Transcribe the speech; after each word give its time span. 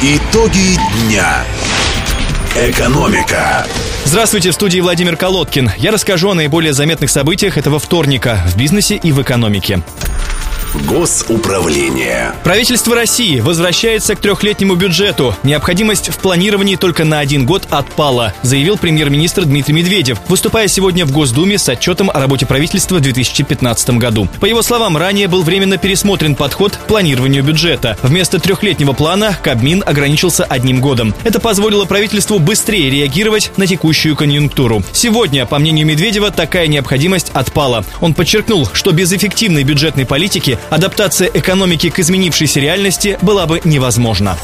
Итоги 0.00 0.78
дня. 1.06 1.44
Экономика. 2.56 3.66
Здравствуйте, 4.04 4.52
в 4.52 4.54
студии 4.54 4.80
Владимир 4.80 5.16
Колодкин. 5.16 5.72
Я 5.76 5.90
расскажу 5.90 6.30
о 6.30 6.34
наиболее 6.34 6.72
заметных 6.72 7.10
событиях 7.10 7.58
этого 7.58 7.78
вторника 7.78 8.40
в 8.46 8.56
бизнесе 8.56 8.96
и 8.96 9.12
в 9.12 9.20
экономике. 9.20 9.82
Госуправление. 10.74 12.34
Правительство 12.42 12.96
России 12.96 13.38
возвращается 13.38 14.16
к 14.16 14.18
трехлетнему 14.18 14.74
бюджету. 14.74 15.36
Необходимость 15.44 16.08
в 16.08 16.18
планировании 16.18 16.74
только 16.74 17.04
на 17.04 17.20
один 17.20 17.46
год 17.46 17.68
отпала, 17.70 18.34
заявил 18.42 18.76
премьер-министр 18.76 19.44
Дмитрий 19.44 19.72
Медведев, 19.72 20.18
выступая 20.26 20.66
сегодня 20.66 21.06
в 21.06 21.12
Госдуме 21.12 21.58
с 21.58 21.68
отчетом 21.68 22.10
о 22.12 22.18
работе 22.18 22.44
правительства 22.44 22.96
в 22.96 23.02
2015 23.02 23.90
году. 23.90 24.28
По 24.40 24.46
его 24.46 24.62
словам, 24.62 24.96
ранее 24.96 25.28
был 25.28 25.44
временно 25.44 25.76
пересмотрен 25.76 26.34
подход 26.34 26.74
к 26.74 26.86
планированию 26.86 27.44
бюджета. 27.44 27.96
Вместо 28.02 28.40
трехлетнего 28.40 28.94
плана 28.94 29.38
Кабмин 29.40 29.84
ограничился 29.86 30.42
одним 30.42 30.80
годом. 30.80 31.14
Это 31.22 31.38
позволило 31.38 31.84
правительству 31.84 32.40
быстрее 32.40 32.90
реагировать 32.90 33.52
на 33.56 33.68
текущую 33.68 34.16
конъюнктуру. 34.16 34.82
Сегодня, 34.92 35.46
по 35.46 35.60
мнению 35.60 35.86
Медведева, 35.86 36.32
такая 36.32 36.66
необходимость 36.66 37.30
отпала. 37.32 37.84
Он 38.00 38.12
подчеркнул, 38.12 38.68
что 38.72 38.90
без 38.90 39.12
эффективной 39.12 39.62
бюджетной 39.62 40.04
политики 40.04 40.58
адаптация 40.70 41.30
экономики 41.32 41.90
к 41.90 41.98
изменившейся 41.98 42.60
реальности 42.60 43.18
была 43.22 43.46
бы 43.46 43.60
невозможна. 43.64 44.38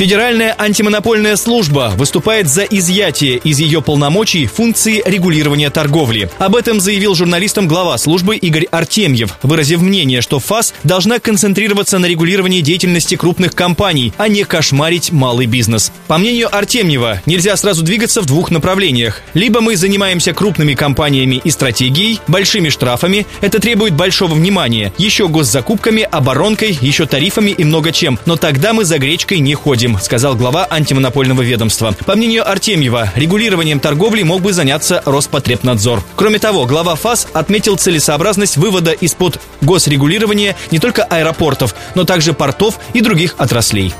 Федеральная 0.00 0.54
антимонопольная 0.58 1.36
служба 1.36 1.92
выступает 1.94 2.48
за 2.48 2.62
изъятие 2.62 3.36
из 3.36 3.58
ее 3.58 3.82
полномочий 3.82 4.46
функции 4.46 5.02
регулирования 5.04 5.68
торговли. 5.68 6.30
Об 6.38 6.56
этом 6.56 6.80
заявил 6.80 7.14
журналистам 7.14 7.68
глава 7.68 7.98
службы 7.98 8.38
Игорь 8.38 8.64
Артемьев, 8.70 9.36
выразив 9.42 9.82
мнение, 9.82 10.22
что 10.22 10.38
ФАС 10.38 10.72
должна 10.84 11.18
концентрироваться 11.18 11.98
на 11.98 12.06
регулировании 12.06 12.62
деятельности 12.62 13.14
крупных 13.14 13.54
компаний, 13.54 14.14
а 14.16 14.28
не 14.28 14.44
кошмарить 14.44 15.12
малый 15.12 15.44
бизнес. 15.44 15.92
По 16.06 16.16
мнению 16.16 16.48
Артемьева, 16.50 17.20
нельзя 17.26 17.54
сразу 17.58 17.82
двигаться 17.82 18.22
в 18.22 18.26
двух 18.26 18.50
направлениях. 18.50 19.20
Либо 19.34 19.60
мы 19.60 19.76
занимаемся 19.76 20.32
крупными 20.32 20.72
компаниями 20.72 21.42
и 21.44 21.50
стратегией, 21.50 22.20
большими 22.26 22.70
штрафами, 22.70 23.26
это 23.42 23.58
требует 23.58 23.92
большого 23.92 24.32
внимания, 24.32 24.94
еще 24.96 25.28
госзакупками, 25.28 26.08
оборонкой, 26.10 26.78
еще 26.80 27.04
тарифами 27.04 27.50
и 27.50 27.64
много 27.64 27.92
чем, 27.92 28.18
но 28.24 28.38
тогда 28.38 28.72
мы 28.72 28.86
за 28.86 28.96
гречкой 28.96 29.40
не 29.40 29.54
ходим 29.54 29.89
будем, 29.90 30.02
сказал 30.02 30.36
глава 30.36 30.66
антимонопольного 30.68 31.42
ведомства. 31.42 31.94
По 32.06 32.16
мнению 32.16 32.48
Артемьева, 32.48 33.12
регулированием 33.14 33.80
торговли 33.80 34.22
мог 34.22 34.42
бы 34.42 34.52
заняться 34.52 35.02
Роспотребнадзор. 35.04 36.02
Кроме 36.16 36.38
того, 36.38 36.66
глава 36.66 36.94
ФАС 36.96 37.28
отметил 37.32 37.76
целесообразность 37.76 38.56
вывода 38.56 38.92
из-под 38.92 39.40
госрегулирования 39.60 40.56
не 40.70 40.78
только 40.78 41.04
аэропортов, 41.04 41.74
но 41.94 42.04
также 42.04 42.32
портов 42.32 42.78
и 42.94 43.00
других 43.00 43.34
отраслей. 43.38 43.94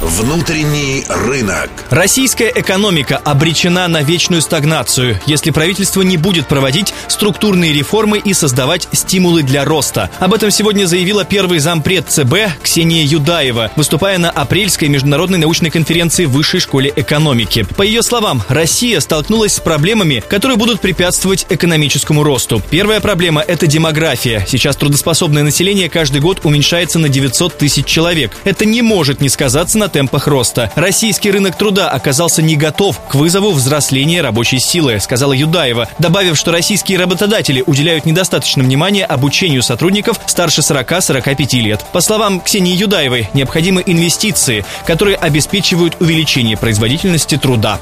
Внутренний 0.00 1.04
рынок. 1.10 1.68
Российская 1.90 2.50
экономика 2.54 3.18
обречена 3.18 3.86
на 3.86 4.00
вечную 4.02 4.40
стагнацию, 4.40 5.20
если 5.26 5.50
правительство 5.50 6.00
не 6.00 6.16
будет 6.16 6.48
проводить 6.48 6.94
структурные 7.06 7.74
реформы 7.74 8.16
и 8.16 8.32
создавать 8.32 8.88
стимулы 8.92 9.42
для 9.42 9.62
роста. 9.62 10.08
Об 10.18 10.32
этом 10.32 10.50
сегодня 10.50 10.86
заявила 10.86 11.26
первый 11.26 11.58
зампред 11.58 12.08
ЦБ 12.08 12.62
Ксения 12.62 13.04
Юдаева, 13.04 13.72
выступая 13.76 14.16
на 14.16 14.30
апрельской 14.30 14.88
международной 14.88 15.38
научной 15.38 15.68
конференции 15.68 16.24
Высшей 16.24 16.60
школе 16.60 16.90
экономики. 16.96 17.66
По 17.76 17.82
ее 17.82 18.02
словам, 18.02 18.42
Россия 18.48 19.00
столкнулась 19.00 19.56
с 19.56 19.60
проблемами, 19.60 20.24
которые 20.26 20.56
будут 20.56 20.80
препятствовать 20.80 21.44
экономическому 21.50 22.22
росту. 22.22 22.62
Первая 22.70 23.00
проблема– 23.00 23.42
это 23.46 23.66
демография. 23.66 24.46
Сейчас 24.48 24.76
трудоспособное 24.76 25.42
население 25.42 25.90
каждый 25.90 26.22
год 26.22 26.40
уменьшается 26.44 26.98
на 26.98 27.10
900 27.10 27.58
тысяч 27.58 27.84
человек. 27.84 28.32
Это 28.44 28.64
не 28.64 28.80
может 28.80 29.20
не 29.20 29.28
сказаться 29.28 29.76
на 29.76 29.89
темпах 29.90 30.26
роста. 30.26 30.70
Российский 30.74 31.30
рынок 31.30 31.56
труда 31.56 31.90
оказался 31.90 32.42
не 32.42 32.56
готов 32.56 32.98
к 33.08 33.14
вызову 33.14 33.50
взросления 33.50 34.22
рабочей 34.22 34.58
силы, 34.58 34.98
сказала 35.00 35.32
Юдаева, 35.32 35.88
добавив, 35.98 36.36
что 36.36 36.52
российские 36.52 36.98
работодатели 36.98 37.62
уделяют 37.66 38.06
недостаточно 38.06 38.62
внимания 38.62 39.04
обучению 39.04 39.62
сотрудников 39.62 40.20
старше 40.26 40.60
40-45 40.60 41.60
лет. 41.60 41.84
По 41.92 42.00
словам 42.00 42.40
Ксении 42.40 42.74
Юдаевой, 42.74 43.28
необходимы 43.34 43.82
инвестиции, 43.84 44.64
которые 44.86 45.16
обеспечивают 45.16 45.96
увеличение 46.00 46.56
производительности 46.56 47.36
труда. 47.36 47.78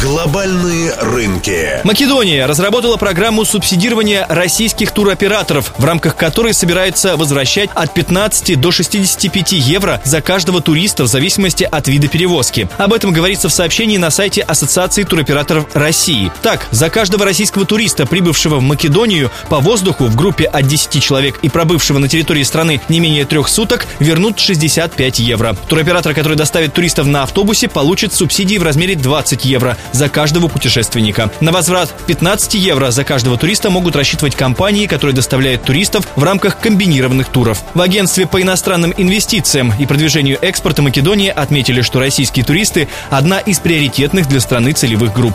Глобальные 0.00 0.92
рынки. 1.00 1.80
Македония 1.84 2.46
разработала 2.46 2.96
программу 2.96 3.44
субсидирования 3.44 4.26
российских 4.28 4.90
туроператоров, 4.90 5.72
в 5.78 5.84
рамках 5.84 6.16
которой 6.16 6.52
собирается 6.52 7.16
возвращать 7.16 7.70
от 7.74 7.94
15 7.94 8.60
до 8.60 8.70
65 8.70 9.52
евро 9.52 10.02
за 10.04 10.20
каждого 10.20 10.60
туриста 10.60 11.04
в 11.04 11.06
зависимости 11.06 11.64
от 11.64 11.88
вида 11.88 12.08
перевозки. 12.08 12.68
Об 12.76 12.92
этом 12.92 13.12
говорится 13.12 13.48
в 13.48 13.52
сообщении 13.52 13.96
на 13.96 14.10
сайте 14.10 14.42
Ассоциации 14.42 15.04
туроператоров 15.04 15.66
России. 15.74 16.30
Так, 16.42 16.66
за 16.70 16.90
каждого 16.90 17.24
российского 17.24 17.64
туриста, 17.64 18.04
прибывшего 18.04 18.56
в 18.56 18.62
Македонию 18.62 19.30
по 19.48 19.60
воздуху 19.60 20.06
в 20.06 20.16
группе 20.16 20.44
от 20.44 20.66
10 20.66 21.02
человек 21.02 21.38
и 21.42 21.48
пробывшего 21.48 21.98
на 21.98 22.08
территории 22.08 22.42
страны 22.42 22.80
не 22.88 23.00
менее 23.00 23.24
трех 23.24 23.48
суток, 23.48 23.86
вернут 24.00 24.38
65 24.38 25.20
евро. 25.20 25.56
Туроператор, 25.68 26.14
который 26.14 26.36
доставит 26.36 26.74
туристов 26.74 27.06
на 27.06 27.22
автобусе, 27.22 27.68
получит 27.68 28.12
субсидии 28.12 28.58
в 28.58 28.62
размере 28.64 28.96
20 28.96 29.44
евро 29.44 29.78
за 29.92 30.08
каждого 30.08 30.48
путешественника. 30.48 31.30
На 31.40 31.52
возврат 31.52 31.92
15 32.06 32.54
евро 32.54 32.90
за 32.90 33.04
каждого 33.04 33.36
туриста 33.36 33.70
могут 33.70 33.96
рассчитывать 33.96 34.34
компании, 34.34 34.86
которые 34.86 35.14
доставляют 35.14 35.62
туристов 35.62 36.06
в 36.16 36.22
рамках 36.22 36.58
комбинированных 36.58 37.28
туров. 37.28 37.62
В 37.74 37.80
агентстве 37.80 38.26
по 38.26 38.40
иностранным 38.40 38.94
инвестициям 38.96 39.72
и 39.78 39.86
продвижению 39.86 40.38
экспорта 40.40 40.82
Македонии 40.82 41.28
отметили, 41.28 41.82
что 41.82 42.00
российские 42.00 42.44
туристы– 42.44 42.88
одна 43.10 43.38
из 43.38 43.58
приоритетных 43.58 44.28
для 44.28 44.40
страны 44.40 44.72
целевых 44.72 45.12
групп. 45.12 45.34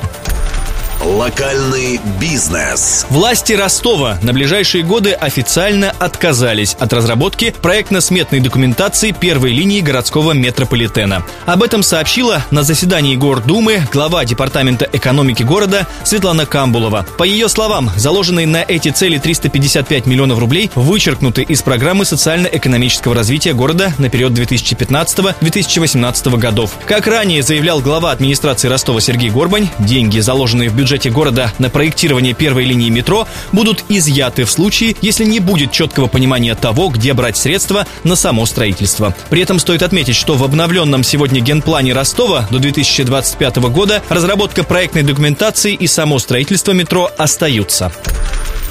Локальный 1.01 1.97
бизнес. 2.19 3.05
Власти 3.09 3.53
Ростова 3.53 4.17
на 4.21 4.33
ближайшие 4.33 4.83
годы 4.83 5.13
официально 5.13 5.91
отказались 5.91 6.75
от 6.77 6.91
разработки 6.91 7.55
проектно-сметной 7.61 8.41
документации 8.41 9.11
первой 9.11 9.53
линии 9.53 9.79
городского 9.79 10.33
метрополитена. 10.33 11.23
Об 11.45 11.63
этом 11.63 11.83
сообщила 11.83 12.43
на 12.51 12.63
заседании 12.63 13.15
Гордумы 13.15 13.87
глава 13.93 14.25
Департамента 14.25 14.89
экономики 14.91 15.41
города 15.41 15.87
Светлана 16.03 16.45
Камбулова. 16.45 17.05
По 17.17 17.23
ее 17.23 17.47
словам, 17.47 17.89
заложенные 17.95 18.45
на 18.45 18.65
эти 18.67 18.89
цели 18.89 19.19
355 19.19 20.05
миллионов 20.05 20.39
рублей 20.39 20.69
вычеркнуты 20.75 21.43
из 21.43 21.61
программы 21.61 22.03
социально-экономического 22.03 23.15
развития 23.15 23.53
города 23.53 23.93
на 23.99 24.09
период 24.09 24.33
2015-2018 24.33 26.37
годов. 26.37 26.71
Как 26.85 27.07
ранее 27.07 27.41
заявлял 27.41 27.79
глава 27.79 28.11
администрации 28.11 28.67
Ростова 28.67 28.99
Сергей 28.99 29.29
Горбань, 29.29 29.69
деньги, 29.79 30.19
заложенные 30.19 30.69
в 30.69 30.73
бюджет 30.73 30.88
бюджете 30.89 31.11
города 31.11 31.53
на 31.59 31.69
проектирование 31.69 32.33
первой 32.33 32.63
линии 32.63 32.89
метро 32.89 33.27
будут 33.51 33.85
изъяты 33.89 34.43
в 34.43 34.49
случае, 34.49 34.95
если 35.03 35.23
не 35.23 35.39
будет 35.39 35.71
четкого 35.71 36.07
понимания 36.07 36.55
того, 36.55 36.89
где 36.89 37.13
брать 37.13 37.37
средства 37.37 37.85
на 38.03 38.15
само 38.15 38.47
строительство. 38.47 39.13
При 39.29 39.43
этом 39.43 39.59
стоит 39.59 39.83
отметить, 39.83 40.15
что 40.15 40.33
в 40.33 40.43
обновленном 40.43 41.03
сегодня 41.03 41.41
генплане 41.41 41.93
Ростова 41.93 42.47
до 42.49 42.57
2025 42.57 43.57
года 43.69 44.01
разработка 44.09 44.63
проектной 44.63 45.03
документации 45.03 45.75
и 45.75 45.85
само 45.85 46.17
строительство 46.17 46.71
метро 46.71 47.11
остаются. 47.19 47.91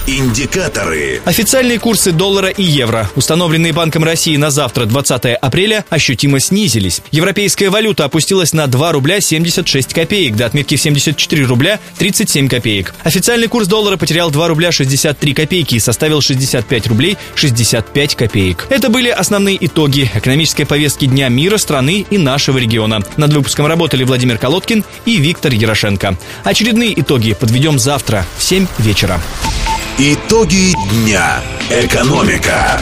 Индикаторы. 0.09 1.21
Официальные 1.27 1.79
курсы 1.79 2.13
доллара 2.13 2.49
и 2.49 2.63
евро, 2.63 3.11
установленные 3.15 3.75
Банком 3.75 4.05
России 4.05 4.39
на 4.39 4.51
завтра, 4.51 4.87
20 4.87 5.35
апреля, 5.35 5.85
ощутимо 5.91 6.41
снизились. 6.41 7.03
Европейская 7.11 7.69
валюта 7.69 8.07
опустилась 8.07 8.55
на 8.55 8.67
2 8.69 8.93
рубля 8.93 9.21
76 9.21 9.93
копеек 9.93 10.35
до 10.35 10.47
отметки 10.47 10.77
74 10.77 11.45
рубля 11.45 11.79
37 11.99 12.49
копеек. 12.49 12.95
Официальный 13.03 13.49
курс 13.49 13.69
доллара 13.69 13.99
потерял 13.99 14.31
2 14.31 14.49
рубля 14.49 14.73
63 14.73 15.35
копейки 15.35 15.75
и 15.75 15.79
составил 15.79 16.23
65 16.23 16.87
рублей 16.87 17.19
65 17.35 18.15
копеек. 18.15 18.67
Это 18.71 18.89
были 18.89 19.11
основные 19.11 19.63
итоги 19.67 20.11
экономической 20.15 20.65
повестки 20.65 21.05
Дня 21.05 21.29
мира, 21.29 21.59
страны 21.59 22.07
и 22.09 22.17
нашего 22.17 22.57
региона. 22.57 23.03
Над 23.19 23.35
выпуском 23.35 23.67
работали 23.67 24.05
Владимир 24.05 24.39
Колодкин 24.39 24.85
и 25.05 25.19
Виктор 25.19 25.53
Ярошенко. 25.53 26.17
Очередные 26.45 26.99
итоги 26.99 27.35
подведем 27.35 27.79
завтра 27.79 28.25
в 28.39 28.43
7 28.43 28.67
вечера. 28.79 29.21
Итоги 30.01 30.75
дня. 30.91 31.43
Экономика. 31.71 32.81